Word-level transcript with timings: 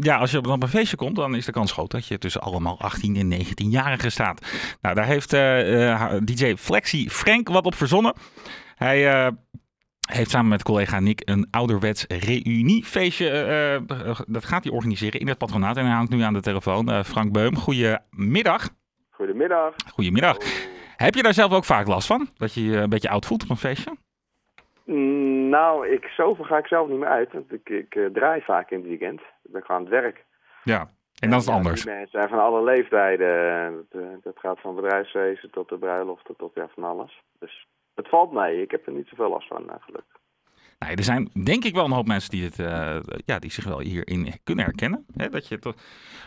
Ja, 0.00 0.16
als 0.16 0.30
je 0.30 0.38
op 0.38 0.62
een 0.62 0.68
feestje 0.68 0.96
komt, 0.96 1.16
dan 1.16 1.34
is 1.34 1.44
de 1.44 1.52
kans 1.52 1.72
groot 1.72 1.90
dat 1.90 2.06
je 2.06 2.18
tussen 2.18 2.40
allemaal 2.40 2.80
18 2.80 3.16
en 3.16 3.32
19-jarigen 3.32 4.12
staat. 4.12 4.46
Nou, 4.80 4.94
daar 4.94 5.06
heeft 5.06 5.30
DJ 6.26 6.54
Flexi 6.56 7.10
Frank 7.10 7.48
wat 7.48 7.66
op 7.66 7.74
verzonnen. 7.74 8.14
Hij 8.74 9.30
heeft 10.06 10.30
samen 10.30 10.48
met 10.48 10.62
collega 10.62 11.00
Nick 11.00 11.22
een 11.24 11.48
ouderwets 11.50 12.04
reuniefeestje. 12.08 13.80
Uh, 13.86 14.20
dat 14.26 14.44
gaat 14.44 14.64
hij 14.64 14.72
organiseren 14.72 15.20
in 15.20 15.28
het 15.28 15.38
patronaat. 15.38 15.76
En 15.76 15.84
hij 15.84 15.94
hangt 15.94 16.10
nu 16.10 16.20
aan 16.20 16.32
de 16.32 16.40
telefoon. 16.40 17.04
Frank 17.04 17.32
Beum, 17.32 17.56
goedemiddag. 17.56 18.68
Goedemiddag. 19.10 19.74
Goedemiddag. 19.92 20.36
Heb 20.96 21.14
je 21.14 21.22
daar 21.22 21.34
zelf 21.34 21.52
ook 21.52 21.64
vaak 21.64 21.86
last 21.86 22.06
van? 22.06 22.28
Dat 22.36 22.54
je 22.54 22.64
je 22.64 22.76
een 22.76 22.88
beetje 22.88 23.08
oud 23.08 23.26
voelt 23.26 23.42
op 23.42 23.50
een 23.50 23.56
feestje? 23.56 23.96
Mm, 24.86 25.48
nou, 25.48 25.88
ik, 25.88 26.04
zoveel 26.04 26.44
ga 26.44 26.58
ik 26.58 26.66
zelf 26.66 26.88
niet 26.88 26.98
meer 26.98 27.08
uit. 27.08 27.32
Want 27.32 27.52
ik, 27.52 27.68
ik 27.68 27.94
uh, 27.94 28.06
draai 28.06 28.40
vaak 28.40 28.70
in 28.70 28.78
het 28.78 28.86
weekend. 28.86 29.20
Ik 29.20 29.52
ben 29.52 29.62
gewoon 29.62 29.76
aan 29.76 29.92
het 29.92 30.02
werk. 30.02 30.24
Ja, 30.62 30.90
en 31.18 31.30
dat 31.30 31.40
is 31.40 31.48
anders. 31.48 31.84
Die 31.84 31.92
mensen 31.92 32.18
zijn 32.18 32.28
van 32.28 32.38
alle 32.38 32.62
leeftijden. 32.62 33.86
Dat, 33.90 34.22
dat 34.22 34.38
gaat 34.38 34.60
van 34.60 34.74
bedrijfsfeesten 34.74 35.50
tot 35.50 35.68
de 35.68 35.78
bruiloften 35.78 36.36
tot 36.36 36.54
ja, 36.54 36.68
van 36.68 36.84
alles. 36.84 37.22
Dus 37.38 37.66
het 37.94 38.08
valt 38.08 38.32
mee. 38.32 38.62
Ik 38.62 38.70
heb 38.70 38.86
er 38.86 38.92
niet 38.92 39.08
zoveel 39.08 39.28
last 39.28 39.48
van, 39.48 39.70
gelukkig. 39.80 40.20
Nee, 40.78 40.96
er 40.96 41.04
zijn 41.04 41.30
denk 41.44 41.64
ik 41.64 41.74
wel 41.74 41.84
een 41.84 41.92
hoop 41.92 42.06
mensen 42.06 42.30
die, 42.30 42.44
het, 42.44 42.58
uh, 42.58 42.98
ja, 43.24 43.38
die 43.38 43.50
zich 43.50 43.64
wel 43.64 43.80
hierin 43.80 44.32
kunnen 44.44 44.64
herkennen. 44.64 45.06
Hè? 45.16 45.28
Dat 45.28 45.48
je 45.48 45.54
het 45.54 45.64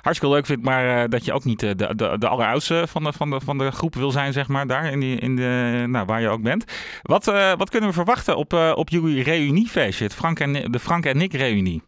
hartstikke 0.01 0.35
leuk 0.35 0.45
vindt, 0.45 0.63
maar 0.63 0.85
uh, 0.85 1.03
dat 1.09 1.25
je 1.25 1.33
ook 1.33 1.43
niet 1.43 1.59
de, 1.59 1.75
de, 1.75 2.17
de 2.17 2.27
alleroudste 2.27 2.87
van 2.87 3.03
de, 3.03 3.13
van, 3.13 3.29
de, 3.29 3.39
van 3.39 3.57
de 3.57 3.71
groep 3.71 3.95
wil 3.95 4.11
zijn, 4.11 4.33
zeg 4.33 4.47
maar, 4.47 4.67
daar 4.67 4.91
in, 4.91 4.99
die, 4.99 5.19
in 5.19 5.35
de, 5.35 5.83
nou, 5.87 6.05
waar 6.05 6.21
je 6.21 6.27
ook 6.27 6.41
bent. 6.41 6.65
Wat, 7.01 7.27
uh, 7.27 7.53
wat 7.53 7.69
kunnen 7.69 7.89
we 7.89 7.95
verwachten 7.95 8.37
op, 8.37 8.53
op 8.53 8.89
jullie 8.89 9.23
reuniefeestje, 9.23 10.03
het 10.03 10.15
Frank 10.15 10.39
en, 10.39 10.53
de 10.71 10.79
Frank 10.79 11.05
en 11.05 11.17
Nick 11.17 11.33
reunie? 11.33 11.81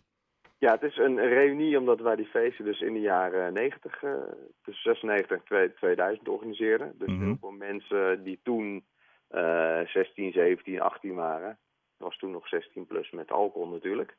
Ja, 0.57 0.71
het 0.71 0.84
is 0.84 0.98
een 0.98 1.17
reunie 1.17 1.79
omdat 1.79 1.99
wij 1.99 2.15
die 2.15 2.25
feesten 2.25 2.65
dus 2.65 2.81
in 2.81 2.93
de 2.93 2.99
jaren 2.99 3.53
90, 3.53 4.03
tussen 4.63 4.84
96 4.84 5.37
en 5.49 5.73
2000 5.75 6.27
organiseerden. 6.27 6.93
Dus 6.98 7.07
mm 7.07 7.15
-hmm. 7.15 7.25
heel 7.25 7.37
veel 7.40 7.51
mensen 7.51 8.23
die 8.23 8.40
toen 8.43 8.84
16, 9.85 10.31
17, 10.31 10.81
18 10.81 11.13
waren. 11.13 11.57
Was 12.02 12.18
toen 12.18 12.32
nog 12.32 12.48
16 12.48 12.85
plus 12.85 13.12
met 13.12 13.32
alcohol 13.32 13.68
natuurlijk. 13.68 14.16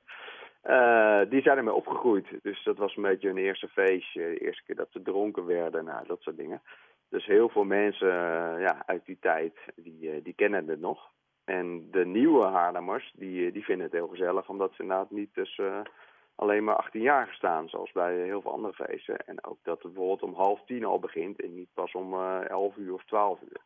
Uh, 0.64 1.20
die 1.28 1.42
zijn 1.42 1.56
ermee 1.56 1.74
opgegroeid. 1.74 2.26
Dus 2.42 2.64
dat 2.64 2.76
was 2.76 2.96
een 2.96 3.02
beetje 3.02 3.28
hun 3.28 3.36
eerste 3.36 3.68
feestje. 3.68 4.20
De 4.20 4.38
eerste 4.38 4.62
keer 4.64 4.76
dat 4.76 4.90
ze 4.90 5.02
dronken 5.02 5.46
werden. 5.46 5.84
Nou, 5.84 6.06
dat 6.06 6.20
soort 6.20 6.36
dingen. 6.36 6.62
Dus 7.08 7.26
heel 7.26 7.48
veel 7.48 7.64
mensen 7.64 8.08
uh, 8.08 8.60
ja, 8.60 8.82
uit 8.86 9.06
die 9.06 9.18
tijd, 9.20 9.54
die, 9.74 10.14
uh, 10.14 10.24
die 10.24 10.34
kennen 10.34 10.68
het 10.68 10.80
nog. 10.80 11.10
En 11.44 11.90
de 11.90 12.06
nieuwe 12.06 12.46
Haarlemmers, 12.46 13.12
die, 13.16 13.52
die 13.52 13.64
vinden 13.64 13.84
het 13.84 13.94
heel 13.94 14.08
gezellig. 14.08 14.48
Omdat 14.48 14.72
ze 14.74 14.82
inderdaad 14.82 15.10
niet 15.10 15.34
tussen 15.34 15.90
alleen 16.34 16.64
maar 16.64 16.76
18 16.76 17.00
jaar 17.00 17.28
staan. 17.32 17.68
Zoals 17.68 17.92
bij 17.92 18.16
heel 18.16 18.40
veel 18.40 18.52
andere 18.52 18.86
feesten. 18.86 19.26
En 19.26 19.44
ook 19.44 19.58
dat 19.62 19.82
het 19.82 19.92
bijvoorbeeld 19.92 20.22
om 20.22 20.34
half 20.34 20.64
tien 20.64 20.84
al 20.84 20.98
begint. 20.98 21.42
En 21.42 21.54
niet 21.54 21.70
pas 21.74 21.92
om 21.92 22.14
11 22.42 22.76
uur 22.76 22.92
of 22.92 23.04
12 23.04 23.40
uur. 23.40 23.60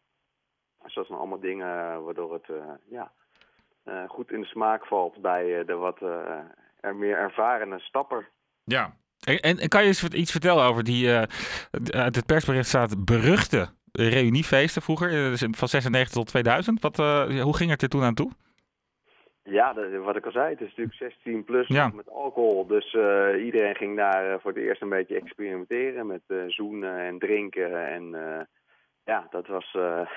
Dus 0.83 0.95
dat 0.95 1.06
zijn 1.06 1.19
allemaal 1.19 1.41
dingen 1.41 2.05
waardoor 2.05 2.33
het 2.33 2.48
ja, 2.89 3.12
goed 4.09 4.33
in 4.33 4.41
de 4.41 4.47
smaak 4.47 4.87
valt 4.87 5.20
bij 5.23 5.65
de 5.65 5.75
wat 5.75 6.01
uh, 6.03 6.09
er 6.81 6.97
meer 6.97 7.17
ervarene 7.17 7.79
stapper. 7.79 8.29
Ja, 8.65 8.92
en, 9.25 9.39
en, 9.41 9.69
kan 9.69 9.83
je 9.83 9.87
eens 9.87 10.05
iets 10.05 10.31
vertellen 10.31 10.65
over 10.65 10.84
die, 10.84 11.11
uit 11.91 12.17
het 12.17 12.27
persbericht 12.27 12.69
staat 12.69 13.05
beruchte 13.05 13.69
reuniefeesten 13.92 14.83
vroeger, 14.83 15.11
dus 15.11 15.47
van 15.51 15.69
96 15.69 16.14
tot 16.14 16.27
2000. 16.27 16.83
Wat, 16.83 16.97
hoe 17.42 17.57
ging 17.57 17.70
het 17.70 17.83
er 17.83 17.89
toen 17.89 18.03
aan 18.03 18.14
toe? 18.14 18.31
Ja, 19.48 19.73
dat, 19.73 19.92
wat 20.05 20.17
ik 20.17 20.25
al 20.25 20.31
zei, 20.31 20.51
het 20.51 20.61
is 20.61 20.69
natuurlijk 20.69 20.97
16 20.97 21.45
plus 21.45 21.69
ja. 21.69 21.89
met 21.89 22.09
alcohol. 22.09 22.67
Dus 22.67 22.95
uh, 22.95 23.45
iedereen 23.45 23.75
ging 23.75 23.97
daar 23.97 24.31
uh, 24.31 24.34
voor 24.41 24.53
het 24.53 24.61
eerst 24.61 24.83
een 24.83 24.89
beetje 24.89 25.17
experimenteren 25.17 26.07
met 26.07 26.23
uh, 26.29 26.42
zoenen 26.47 26.98
en 26.98 27.19
drinken 27.19 27.89
en 27.89 28.14
ja, 29.06 29.26
dat 29.30 29.46
was, 29.46 29.74
uh, 29.74 30.08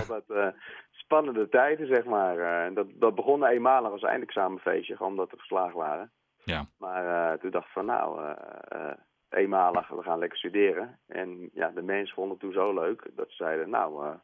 altijd 0.00 0.24
uh, 0.28 0.48
spannende 0.90 1.48
tijden, 1.48 1.86
zeg 1.86 2.04
maar. 2.04 2.36
Uh, 2.36 2.74
dat, 2.74 2.86
dat 2.94 3.14
begon 3.14 3.44
eenmalig 3.44 3.90
als 3.90 4.02
eindexamenfeestje, 4.02 4.96
gewoon 4.96 5.12
omdat 5.12 5.30
we 5.30 5.36
verslagen 5.36 5.78
waren. 5.78 6.12
Ja. 6.44 6.66
Maar 6.78 7.38
toen 7.38 7.50
dacht 7.50 7.66
ik 7.66 7.72
van, 7.72 7.84
nou, 7.84 8.34
eenmalig, 9.28 9.88
we 9.88 10.02
gaan 10.02 10.18
lekker 10.18 10.38
studeren. 10.38 10.98
En 11.06 11.50
ja, 11.52 11.70
de 11.70 11.82
mensen 11.82 12.14
vonden 12.14 12.32
het 12.32 12.40
toen 12.40 12.52
zo 12.52 12.74
leuk 12.74 13.10
dat 13.14 13.28
ze 13.28 13.34
zeiden, 13.34 13.70
nou, 13.70 14.16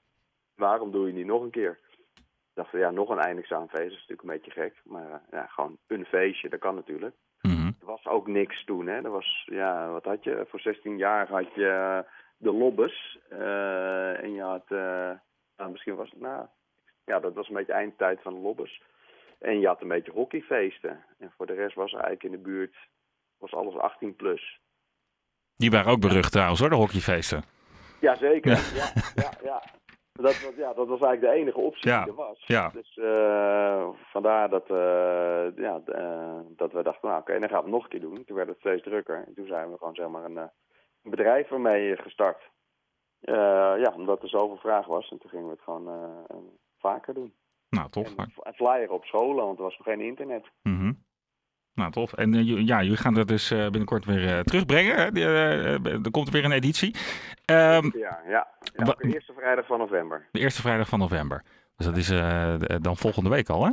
waarom 0.54 0.90
doe 0.90 1.06
je 1.06 1.12
niet 1.12 1.26
nog 1.26 1.42
een 1.42 1.50
keer? 1.50 1.78
Ik 2.14 2.60
dacht 2.60 2.70
van, 2.70 2.78
ja, 2.78 2.90
nog 2.90 3.08
een 3.08 3.18
eindexamenfeest, 3.18 3.82
dat 3.82 3.92
is 3.92 4.06
natuurlijk 4.08 4.22
een 4.22 4.34
beetje 4.34 4.60
gek. 4.60 4.80
Maar 4.84 5.22
ja, 5.30 5.46
gewoon 5.46 5.78
een 5.86 6.04
feestje, 6.04 6.48
dat 6.48 6.60
kan 6.60 6.74
natuurlijk. 6.74 7.14
Mm 7.40 7.56
-hmm. 7.56 7.76
Er 7.80 7.86
was 7.86 8.06
ook 8.06 8.26
niks 8.26 8.64
toen, 8.64 8.86
hè. 8.86 9.02
Er 9.02 9.10
was, 9.10 9.42
ja, 9.50 9.88
wat 9.90 10.04
had 10.04 10.24
je? 10.24 10.46
Voor 10.48 10.60
16 10.60 10.98
jaar 10.98 11.28
had 11.28 11.54
je 11.54 12.04
de 12.44 12.52
lobbes. 12.52 13.18
Uh, 13.32 14.22
en 14.22 14.32
je 14.32 14.42
had, 14.42 14.64
uh, 14.68 15.10
nou, 15.56 15.70
misschien 15.70 15.94
was 15.94 16.10
het, 16.10 16.20
nou, 16.20 16.46
ja, 17.04 17.20
dat 17.20 17.34
was 17.34 17.48
een 17.48 17.54
beetje 17.54 17.72
eindtijd 17.72 18.22
van 18.22 18.34
de 18.34 18.40
lobbes. 18.40 18.82
En 19.38 19.60
je 19.60 19.66
had 19.66 19.80
een 19.80 19.88
beetje 19.88 20.12
hockeyfeesten. 20.12 21.04
En 21.18 21.32
voor 21.36 21.46
de 21.46 21.54
rest 21.54 21.74
was 21.74 21.92
er 21.92 22.00
eigenlijk 22.00 22.24
in 22.24 22.42
de 22.42 22.48
buurt, 22.48 22.76
was 23.38 23.54
alles 23.54 23.76
18 23.76 24.16
plus. 24.16 24.60
Die 25.56 25.70
waren 25.70 25.92
ook 25.92 26.00
berucht 26.00 26.32
trouwens 26.32 26.60
hoor, 26.60 26.68
de 26.68 26.74
hockeyfeesten. 26.74 27.42
Jazeker, 28.00 28.50
ja, 28.50 28.60
ja, 28.74 28.92
ja. 29.14 29.30
ja. 29.42 29.62
Dat, 30.12 30.42
was, 30.42 30.52
ja, 30.56 30.72
dat 30.72 30.88
was 30.88 31.00
eigenlijk 31.00 31.20
de 31.20 31.40
enige 31.40 31.58
optie 31.58 31.90
ja, 31.90 32.02
die 32.02 32.10
er 32.10 32.18
was. 32.18 32.42
Ja. 32.46 32.68
Dus 32.68 32.96
uh, 32.96 33.88
vandaar 34.12 34.48
dat, 34.48 34.70
uh, 34.70 35.56
ja, 35.56 35.80
uh, 35.86 36.40
dat 36.56 36.72
we 36.72 36.82
dachten, 36.82 37.08
nou 37.08 37.20
oké, 37.20 37.30
okay, 37.30 37.38
dan 37.38 37.48
gaan 37.48 37.58
we 37.58 37.64
het 37.64 37.74
nog 37.74 37.82
een 37.82 37.88
keer 37.88 38.00
doen. 38.00 38.24
Toen 38.24 38.36
werd 38.36 38.48
het 38.48 38.58
steeds 38.58 38.82
drukker. 38.82 39.24
En 39.26 39.34
toen 39.34 39.46
zijn 39.46 39.70
we 39.70 39.78
gewoon 39.78 39.94
zeg 39.94 40.08
maar 40.08 40.24
een 40.24 40.50
bedrijf 41.10 41.50
ermee 41.50 41.96
gestart. 41.96 42.50
Uh, 43.20 43.34
ja, 43.82 43.92
omdat 43.94 44.22
er 44.22 44.28
zoveel 44.28 44.56
vraag 44.56 44.86
was. 44.86 45.10
En 45.10 45.18
toen 45.18 45.30
gingen 45.30 45.46
we 45.46 45.52
het 45.52 45.62
gewoon 45.62 45.88
uh, 45.88 46.36
vaker 46.78 47.14
doen. 47.14 47.32
Nou, 47.68 47.90
tof. 47.90 48.16
En, 48.16 48.32
en 48.42 48.54
flyer 48.54 48.90
op 48.90 49.04
scholen, 49.04 49.44
want 49.44 49.58
er 49.58 49.64
was 49.64 49.78
nog 49.78 49.86
geen 49.86 50.00
internet. 50.00 50.44
Mm 50.62 50.78
-hmm. 50.78 51.04
Nou, 51.74 51.90
tof. 51.90 52.12
En 52.12 52.34
uh, 52.34 52.66
ja, 52.66 52.82
jullie 52.82 52.96
gaan 52.96 53.14
dat 53.14 53.28
dus 53.28 53.48
binnenkort 53.48 54.04
weer 54.04 54.44
terugbrengen. 54.44 54.96
Hè? 54.96 55.10
er 56.04 56.10
komt 56.10 56.30
weer 56.30 56.44
een 56.44 56.52
editie. 56.52 56.94
Um, 57.50 57.92
ja, 57.96 58.20
ja. 58.26 58.48
ja 58.76 58.84
de 58.84 59.14
eerste 59.14 59.32
vrijdag 59.32 59.66
van 59.66 59.78
november. 59.78 60.28
De 60.32 60.40
eerste 60.40 60.60
vrijdag 60.60 60.88
van 60.88 60.98
november. 60.98 61.44
Dus 61.76 61.86
dat 61.86 61.96
is 61.96 62.08
dan 62.82 62.96
volgende 62.96 63.30
week 63.30 63.48
al, 63.48 63.64
hè? 63.64 63.70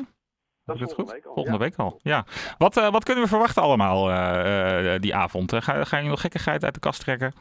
Dat 0.80 0.90
is 0.90 0.96
volgende 0.96 1.12
goed? 1.12 1.12
week 1.12 1.26
al. 1.26 1.34
Volgende 1.34 1.58
ja. 1.58 1.64
week 1.64 1.78
al, 1.78 2.00
ja. 2.02 2.26
Wat, 2.58 2.78
uh, 2.78 2.92
wat 2.92 3.04
kunnen 3.04 3.24
we 3.24 3.30
verwachten 3.30 3.62
allemaal 3.62 4.09
uh, 4.09 4.94
uh, 4.94 5.00
die 5.00 5.16
avond? 5.16 5.54
ga, 5.56 5.84
ga 5.84 5.98
je 5.98 6.09
nog 6.09 6.22
gekkigheid 6.22 6.64
uit 6.64 6.74
de 6.74 6.80
kast 6.80 7.02
trekken? 7.02 7.34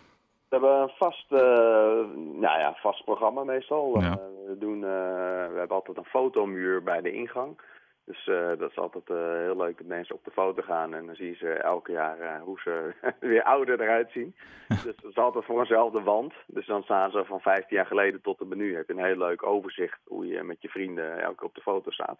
We 0.48 0.56
hebben 0.56 0.82
een 0.82 0.92
vast, 0.98 1.30
nou 1.30 2.58
ja, 2.58 2.74
vast 2.76 3.04
programma 3.04 3.44
meestal. 3.44 4.00
Ja. 4.00 4.18
we, 4.46 4.56
doen, 4.58 4.80
we 4.80 5.54
hebben 5.56 5.76
altijd 5.76 5.96
een 5.96 6.04
fotomuur 6.04 6.82
bij 6.82 7.00
de 7.00 7.12
ingang. 7.12 7.60
Dus 8.04 8.24
dat 8.58 8.70
is 8.70 8.78
altijd 8.78 9.08
heel 9.44 9.56
leuk 9.56 9.78
dat 9.78 9.86
mensen 9.86 10.14
op 10.14 10.24
de 10.24 10.30
foto 10.30 10.62
gaan. 10.62 10.94
En 10.94 11.06
dan 11.06 11.14
zien 11.14 11.36
ze 11.36 11.52
elke 11.52 11.92
jaar 11.92 12.40
hoe 12.40 12.60
ze 12.60 12.94
weer 13.20 13.42
ouder 13.42 13.80
eruit 13.80 14.10
zien. 14.10 14.34
dus 14.68 14.82
dat 14.82 15.10
is 15.10 15.16
altijd 15.16 15.44
voor 15.44 15.60
eenzelfde 15.60 16.02
wand. 16.02 16.32
Dus 16.46 16.66
dan 16.66 16.82
staan 16.82 17.10
ze 17.10 17.24
van 17.24 17.40
15 17.40 17.76
jaar 17.76 17.86
geleden 17.86 18.20
tot 18.20 18.40
en 18.40 18.56
nu. 18.56 18.76
Heb 18.76 18.86
je 18.86 18.92
een 18.92 19.04
heel 19.04 19.16
leuk 19.16 19.42
overzicht 19.42 19.98
hoe 20.04 20.26
je 20.26 20.42
met 20.42 20.62
je 20.62 20.68
vrienden 20.68 21.20
elke 21.20 21.36
keer 21.36 21.46
op 21.46 21.54
de 21.54 21.60
foto 21.60 21.90
staat. 21.90 22.18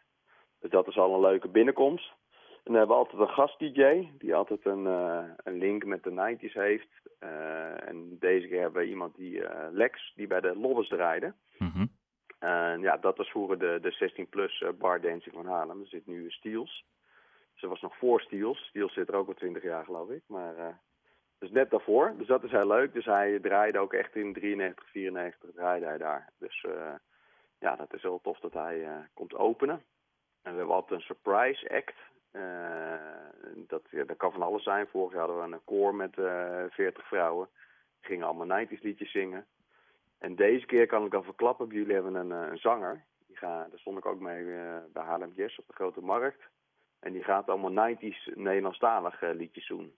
Dus 0.61 0.71
dat 0.71 0.89
is 0.89 0.99
al 0.99 1.15
een 1.15 1.21
leuke 1.21 1.49
binnenkomst. 1.49 2.13
En 2.65 2.73
dan 2.73 2.75
hebben 2.75 2.97
we 2.97 3.03
altijd 3.03 3.23
een 3.23 3.35
gast-DJ, 3.35 4.09
die 4.19 4.35
altijd 4.35 4.67
een, 4.67 4.85
uh, 4.85 5.25
een 5.37 5.59
link 5.59 5.85
met 5.85 6.03
de 6.03 6.11
90s 6.11 6.53
heeft. 6.53 6.89
Uh, 7.21 7.89
en 7.89 8.17
deze 8.19 8.49
keer 8.49 8.61
hebben 8.61 8.83
we 8.83 8.89
iemand 8.89 9.17
die, 9.17 9.37
uh, 9.37 9.67
Lex, 9.71 10.13
die 10.15 10.27
bij 10.27 10.41
de 10.41 10.57
Lobbes 10.57 10.89
draaide. 10.89 11.35
Mm 11.59 11.71
-hmm. 11.71 11.99
En 12.39 12.81
ja, 12.81 12.97
dat 12.97 13.17
was 13.17 13.31
vroeger 13.31 13.59
de, 13.59 13.79
de 13.83 14.11
16-plus 14.11 14.65
bar 14.79 15.01
dancing 15.01 15.35
van 15.35 15.47
Haarlem. 15.47 15.81
Er 15.81 15.87
zit 15.87 16.07
nu 16.07 16.31
Steels. 16.31 16.85
Dat 17.61 17.71
was 17.71 17.81
nog 17.81 17.97
voor 17.97 18.21
Steels. 18.21 18.59
Steels 18.59 18.93
zit 18.93 19.09
er 19.09 19.15
ook 19.15 19.29
al 19.29 19.35
20 19.35 19.63
jaar, 19.63 19.85
geloof 19.85 20.11
ik. 20.11 20.23
Maar 20.27 20.81
dus 21.39 21.51
net 21.51 21.71
daarvoor. 21.71 22.15
Dus 22.17 22.27
dat 22.27 22.45
is 22.45 22.51
heel 22.51 22.67
leuk. 22.67 22.93
Dus 22.93 23.05
hij 23.05 23.39
draaide 23.39 23.79
ook 23.79 23.93
echt 23.93 24.17
in 24.17 24.33
93, 24.33 24.91
94 24.91 25.51
draaide 25.55 25.87
hij 25.87 25.99
daar. 25.99 26.33
Dus 26.39 26.67
ja, 27.59 27.77
dat 27.77 27.95
is 27.95 28.03
heel 28.03 28.21
tof 28.23 28.39
dat 28.39 28.53
hij 28.53 29.09
komt 29.15 29.35
openen. 29.35 29.83
En 30.43 30.53
we 30.53 30.59
hebben 30.59 30.75
altijd 30.75 31.01
een 31.01 31.07
surprise 31.07 31.71
act. 31.71 31.95
Uh, 32.33 33.63
dat, 33.69 33.83
ja, 33.91 34.05
dat 34.05 34.17
kan 34.17 34.33
van 34.33 34.43
alles 34.43 34.63
zijn. 34.63 34.87
Vorig 34.87 35.13
jaar 35.13 35.27
hadden 35.27 35.49
we 35.49 35.55
een 35.55 35.65
koor 35.65 35.95
met 35.95 36.17
uh, 36.17 36.65
40 36.71 37.07
vrouwen. 37.07 37.49
Die 38.01 38.11
gingen 38.11 38.27
allemaal 38.27 38.67
90s 38.67 38.81
liedjes 38.81 39.11
zingen. 39.11 39.47
En 40.19 40.37
deze 40.37 40.67
keer 40.67 40.87
kan 40.87 41.07
ik 41.07 41.15
al 41.15 41.23
verklappen, 41.23 41.67
jullie 41.69 41.95
hebben 41.95 42.15
een, 42.15 42.31
een 42.31 42.59
zanger. 42.59 43.05
Die 43.27 43.37
ga, 43.37 43.67
daar 43.71 43.79
stond 43.79 43.99
ik 43.99 44.07
ook 44.07 44.21
mee 44.21 44.45
uh, 44.45 44.77
bij 44.93 45.03
Haarlem 45.03 45.33
Jazz 45.35 45.59
op 45.59 45.67
de 45.67 45.73
Grote 45.73 46.01
Markt. 46.01 46.43
En 47.01 47.13
die 47.13 47.23
gaat 47.23 47.49
allemaal 47.49 47.95
90s 47.95 48.35
Nederlandstalig 48.35 49.21
liedjes 49.21 49.69
doen. 49.69 49.95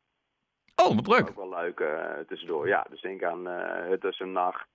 Oh, 0.76 0.94
wat 0.94 1.06
leuk. 1.06 1.28
Ook 1.28 1.36
wel 1.36 1.48
leuk 1.48 1.84
tussendoor. 2.26 2.68
Ja, 2.68 2.86
dus 2.90 3.00
denk 3.00 3.22
aan 3.22 3.46
Het 3.46 4.04
is 4.04 4.20
een 4.20 4.32
nacht... 4.32 4.68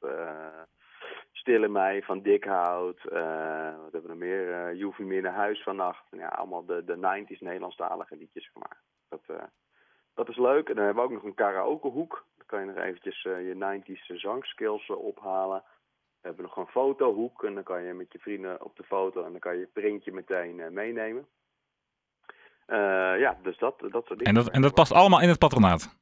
Stille 1.31 1.67
Mei 1.67 2.03
van 2.03 2.21
Dikhout. 2.21 2.99
Uh, 3.05 3.77
wat 3.83 3.91
hebben 3.91 4.01
we 4.01 4.07
nog 4.07 4.17
meer? 4.17 4.71
Uh, 4.71 4.77
je 4.77 4.83
hoeft 4.83 4.99
niet 4.99 5.07
meer 5.07 5.21
naar 5.21 5.33
huis 5.33 5.63
vannacht. 5.63 6.03
Ja, 6.11 6.27
allemaal 6.27 6.65
de, 6.65 6.83
de 6.85 6.95
90s 6.95 7.39
Nederlandstalige 7.39 8.15
liedjes 8.15 8.49
gemaakt. 8.53 8.83
Dat, 9.09 9.21
uh, 9.27 9.43
Dat 10.13 10.29
is 10.29 10.37
leuk. 10.37 10.69
En 10.69 10.75
dan 10.75 10.85
hebben 10.85 11.03
we 11.03 11.09
ook 11.09 11.15
nog 11.15 11.23
een 11.23 11.33
karaokehoek. 11.33 12.25
Dan 12.37 12.45
kan 12.45 12.59
je 12.59 12.65
nog 12.65 12.83
eventjes 12.83 13.21
je 13.21 13.81
90s 13.81 14.15
zangskills 14.15 14.89
ophalen. 14.89 15.63
We 16.21 16.27
hebben 16.27 16.45
nog 16.45 16.57
een 16.57 16.71
fotohoek 16.71 17.43
en 17.43 17.53
dan 17.53 17.63
kan 17.63 17.83
je 17.83 17.93
met 17.93 18.11
je 18.11 18.19
vrienden 18.19 18.63
op 18.63 18.75
de 18.75 18.83
foto 18.83 19.23
en 19.23 19.31
dan 19.31 19.39
kan 19.39 19.53
je 19.53 19.59
je 19.59 19.69
printje 19.73 20.11
meteen 20.11 20.73
meenemen. 20.73 21.27
ja, 23.17 23.37
dus 23.41 23.57
dat, 23.57 23.79
dat 23.79 24.05
soort 24.05 24.19
dingen. 24.19 24.25
En 24.25 24.33
dat, 24.33 24.49
en 24.49 24.61
dat 24.61 24.73
past 24.73 24.91
allemaal 24.91 25.21
in 25.21 25.29
het 25.29 25.39
patronaat? 25.39 25.96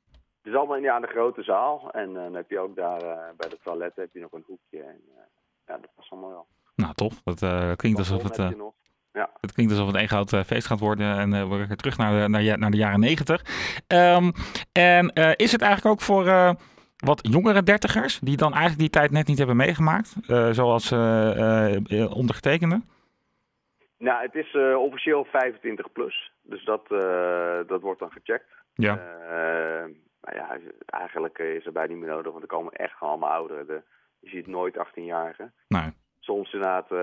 Het 0.45 0.53
is 0.53 0.59
allemaal 0.59 0.77
ja, 0.77 0.99
de 0.99 1.07
grote 1.07 1.43
zaal. 1.43 1.91
En 1.91 2.13
dan 2.13 2.33
heb 2.33 2.49
je 2.49 2.59
ook 2.59 2.75
daar 2.75 2.99
bij 3.37 3.49
de 3.49 3.57
toiletten 3.63 4.03
heb 4.03 4.13
je 4.13 4.19
nog 4.19 4.31
een 4.31 4.43
hoekje. 4.47 4.83
En, 4.83 5.01
ja, 5.67 5.77
dat 5.77 5.89
past 5.95 6.11
allemaal 6.11 6.29
wel. 6.29 6.47
Nou, 6.75 6.93
tof. 6.93 7.21
Dat 7.23 7.75
klinkt 7.75 7.99
alsof 7.99 8.23
het... 8.23 8.55
Ja. 9.15 9.29
Het 9.41 9.53
klinkt 9.53 9.71
alsof 9.71 9.87
het 9.87 9.95
een 9.95 10.07
groot 10.07 10.29
feest 10.29 10.67
gaat 10.67 10.79
worden 10.79 11.17
en 11.17 11.33
uh, 11.33 11.49
we 11.49 11.65
gaan 11.65 11.75
terug 11.75 11.97
naar 11.97 12.21
de, 12.21 12.29
naar, 12.29 12.59
naar 12.59 12.71
de 12.71 12.77
jaren 12.77 12.99
negentig. 12.99 13.41
Um, 13.87 14.31
en 14.71 15.11
uh, 15.13 15.31
is 15.35 15.51
het 15.51 15.61
eigenlijk 15.61 15.85
ook 15.85 16.01
voor 16.01 16.25
wat 16.95 17.19
jongere 17.31 17.63
dertigers, 17.63 18.19
die 18.19 18.37
dan 18.37 18.51
eigenlijk 18.51 18.81
die 18.81 18.89
tijd 18.89 19.11
net 19.11 19.27
niet 19.27 19.37
hebben 19.37 19.55
meegemaakt, 19.55 20.15
zoals 20.51 20.91
ondergetekende? 22.11 22.81
Nou, 23.97 24.21
het 24.21 24.35
is 24.35 24.55
officieel 24.77 25.25
25 25.25 25.91
plus, 25.91 26.31
dus 26.41 26.65
dat, 26.65 26.87
dat 27.67 27.81
wordt 27.81 27.99
dan 27.99 28.11
gecheckt. 28.11 28.51
Ja. 28.73 28.99
Maar 30.25 30.35
ja, 30.35 30.57
eigenlijk 30.85 31.37
is 31.37 31.65
er 31.65 31.71
bij 31.71 31.87
niet 31.87 31.97
meer 31.97 32.09
nodig, 32.09 32.31
want 32.31 32.43
er 32.43 32.49
komen 32.49 32.73
echt 32.73 32.99
allemaal 32.99 33.29
ouderen. 33.29 33.67
De, 33.67 33.81
je 34.19 34.29
ziet 34.29 34.47
nooit 34.47 34.77
18-jarigen. 34.77 35.53
Nee 35.67 35.91
soms 36.25 36.53
inderdaad, 36.53 36.91
uh, 36.91 36.99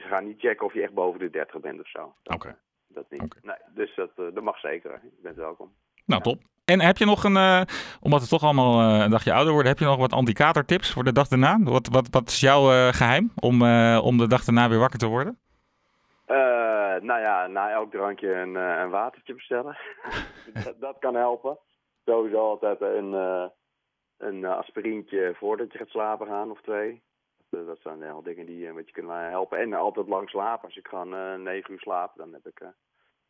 ze 0.00 0.06
gaan 0.08 0.26
niet 0.26 0.40
checken 0.40 0.66
of 0.66 0.74
je 0.74 0.82
echt 0.82 0.94
boven 0.94 1.20
de 1.20 1.30
30 1.30 1.60
bent 1.60 1.80
of 1.80 1.88
zo. 1.88 2.14
Oké. 2.24 2.48
Eh, 2.48 2.54
dat 2.88 3.04
niet. 3.10 3.38
Nee, 3.42 3.56
dus 3.74 3.94
dat, 3.94 4.10
uh, 4.16 4.26
dat 4.34 4.42
mag 4.42 4.58
zeker. 4.58 5.00
Je 5.02 5.22
bent 5.22 5.36
welkom. 5.36 5.72
Nou, 6.04 6.22
top. 6.22 6.38
En 6.64 6.80
heb 6.80 6.96
je 6.96 7.04
nog 7.04 7.24
een, 7.24 7.36
uh, 7.36 7.62
omdat 8.00 8.20
het 8.20 8.28
toch 8.28 8.42
allemaal 8.42 9.00
een 9.02 9.10
dagje 9.10 9.32
ouder 9.32 9.52
wordt, 9.52 9.68
heb 9.68 9.78
je 9.78 9.84
nog 9.84 9.96
wat 9.96 10.12
anti-katertips 10.12 10.92
voor 10.92 11.04
de 11.04 11.12
dag 11.12 11.28
daarna? 11.28 11.58
Wat, 11.62 11.88
wat, 11.88 12.08
wat 12.10 12.28
is 12.28 12.40
jouw 12.40 12.92
geheim 12.92 13.32
om, 13.34 13.62
om 13.98 14.18
de 14.18 14.26
dag 14.28 14.44
daarna 14.44 14.68
weer 14.68 14.78
wakker 14.78 14.98
te 14.98 15.06
worden? 15.06 15.38
nou 17.02 17.20
ja, 17.20 17.46
na 17.46 17.70
elk 17.70 17.90
drankje 17.90 18.34
een, 18.34 18.54
een 18.54 18.90
watertje 18.90 19.34
bestellen. 19.34 19.76
dat, 20.64 20.74
dat, 20.80 20.96
kan 20.98 21.14
helpen. 21.14 21.58
Sowieso 22.04 22.48
altijd 22.48 22.80
een, 22.80 23.12
een 24.16 24.44
aspirintje 24.44 25.34
voordat 25.34 25.72
je 25.72 25.78
gaat 25.78 25.88
slapen 25.88 26.26
gaan 26.26 26.50
of 26.50 26.60
twee. 26.60 27.02
Eh, 27.50 27.66
dat 27.66 27.78
zijn 27.82 27.98
wel 27.98 28.22
dingen 28.22 28.46
die 28.46 28.68
een 28.68 28.74
beetje 28.74 28.92
kunnen 28.92 29.30
helpen. 29.30 29.58
En 29.58 29.72
altijd 29.72 30.08
lang 30.08 30.28
slapen. 30.28 30.64
Als 30.64 30.76
ik 30.76 30.88
gewoon 30.88 31.42
negen 31.42 31.72
uur 31.72 31.80
slaap, 31.80 32.16
dan 32.16 32.32
heb 32.32 32.46
ik 32.46 32.62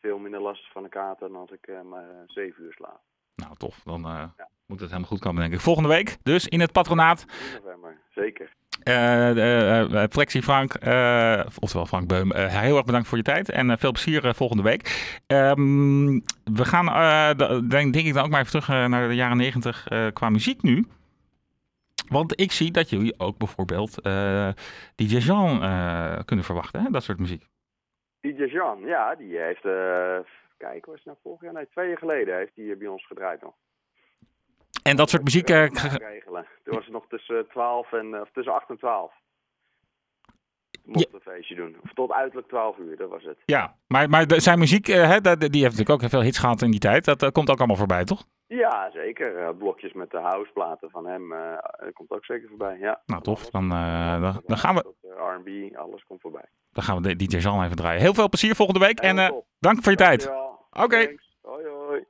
veel 0.00 0.18
minder 0.18 0.40
last 0.40 0.72
van 0.72 0.82
de 0.82 0.88
kater 0.88 1.28
dan 1.28 1.40
als 1.40 1.50
ik 1.50 1.82
maar 1.84 2.24
zeven 2.26 2.64
uur 2.64 2.72
slaap. 2.72 3.00
Nou, 3.34 3.56
tof. 3.56 3.82
Dan 3.84 4.00
ja. 4.00 4.34
moet 4.66 4.80
het 4.80 4.88
helemaal 4.88 5.10
goed 5.10 5.20
komen, 5.20 5.40
denk 5.40 5.54
ik. 5.54 5.60
Volgende 5.60 5.88
week 5.88 6.18
dus 6.22 6.48
in 6.48 6.60
het 6.60 6.72
patronaat. 6.72 7.24
In 7.28 7.62
november, 7.62 8.00
zeker. 8.10 8.54
Uh, 8.84 10.04
Flexie 10.10 10.42
Frank, 10.42 10.74
oftewel 11.60 11.86
Frank 11.86 12.08
Beum, 12.08 12.34
heel 12.34 12.76
erg 12.76 12.84
bedankt 12.84 13.08
voor 13.08 13.18
je 13.18 13.24
tijd 13.24 13.50
en 13.50 13.78
veel 13.78 13.92
plezier 13.92 14.34
volgende 14.34 14.62
week. 14.62 14.82
Um, 15.26 16.22
we 16.44 16.64
gaan, 16.64 16.86
denk, 17.68 17.92
denk 17.92 18.06
ik 18.06 18.14
dan 18.14 18.24
ook 18.24 18.30
maar 18.30 18.40
even 18.40 18.60
terug 18.60 18.88
naar 18.88 19.08
de 19.08 19.14
jaren 19.14 19.36
negentig 19.36 19.86
qua 20.12 20.30
muziek 20.30 20.62
nu. 20.62 20.84
Want 22.08 22.40
ik 22.40 22.52
zie 22.52 22.70
dat 22.70 22.90
jullie 22.90 23.14
ook 23.18 23.38
bijvoorbeeld 23.38 24.06
uh, 24.06 24.48
DJ 24.94 25.16
Jean 25.16 25.58
kunnen 26.24 26.44
verwachten, 26.44 26.82
hè? 26.82 26.90
dat 26.90 27.02
soort 27.02 27.18
muziek. 27.18 27.44
DJ 28.22 28.44
Jean, 28.44 28.80
ja, 28.80 29.14
die 29.14 29.38
heeft, 29.38 29.64
uh, 29.64 30.18
kijk, 30.56 30.86
was 30.86 30.94
het 30.94 31.04
nou 31.04 31.18
vorig 31.22 31.40
jaar? 31.40 31.52
Nee, 31.52 31.68
twee 31.68 31.88
jaar 31.88 31.98
geleden 31.98 32.36
heeft 32.36 32.52
hij 32.54 32.76
bij 32.76 32.86
ons 32.86 33.06
gedraaid 33.06 33.42
nog. 33.42 33.54
En 34.82 34.96
dat 34.96 35.10
soort 35.10 35.24
muziek... 35.24 35.48
regelen. 35.48 36.46
Toen 36.64 36.74
was 36.74 36.84
het 36.84 36.92
nog 36.92 37.06
tussen 37.08 37.48
12 37.48 37.92
en, 37.92 38.20
of 38.20 38.30
tussen 38.32 38.54
8 38.54 38.68
en 38.68 38.78
12 38.78 39.12
mocht 40.84 41.08
ja. 41.10 41.14
een 41.14 41.32
feestje 41.34 41.54
doen. 41.54 41.76
Of 41.84 41.92
tot 41.92 42.12
uiterlijk 42.12 42.48
12 42.48 42.78
uur, 42.78 42.96
dat 42.96 43.10
was 43.10 43.22
het. 43.22 43.38
Ja, 43.44 43.74
maar, 43.86 44.08
maar 44.08 44.24
zijn 44.28 44.58
muziek, 44.58 44.88
uh, 44.88 44.94
hè, 44.94 45.20
die 45.20 45.62
heeft 45.62 45.76
natuurlijk 45.76 45.90
ook 45.90 46.10
veel 46.10 46.22
hits 46.22 46.38
gehad 46.38 46.62
in 46.62 46.70
die 46.70 46.80
tijd. 46.80 47.04
Dat 47.04 47.22
uh, 47.22 47.30
komt 47.30 47.50
ook 47.50 47.58
allemaal 47.58 47.76
voorbij, 47.76 48.04
toch? 48.04 48.24
Ja, 48.46 48.90
zeker. 48.92 49.40
Uh, 49.40 49.48
blokjes 49.58 49.92
met 49.92 50.10
de 50.10 50.18
houseplaten 50.18 50.90
van 50.90 51.06
hem, 51.06 51.28
dat 51.78 51.92
komt 51.92 52.10
ook 52.10 52.24
zeker 52.24 52.48
voorbij, 52.48 52.78
ja. 52.78 53.02
Nou, 53.06 53.22
tof. 53.22 53.50
Dan, 53.50 53.68
dan, 53.68 54.42
dan, 54.46 54.58
gaan 54.58 54.74
we... 54.74 54.94
R&B, 55.02 55.76
alles 55.76 56.04
komt 56.06 56.20
voorbij. 56.20 56.48
Dan 56.72 56.84
gaan 56.84 57.02
we 57.02 57.16
DJ 57.16 57.38
Zalm 57.38 57.62
even 57.62 57.76
draaien. 57.76 58.00
Heel 58.00 58.14
veel 58.14 58.28
plezier 58.28 58.54
volgende 58.54 58.80
week 58.80 59.00
en 59.00 59.44
dank 59.58 59.82
voor 59.82 59.92
je 59.92 59.98
tijd. 59.98 60.28
Oké. 60.28 60.82
Okay. 60.82 61.18
Hoi, 61.42 61.66
hoi. 61.66 62.04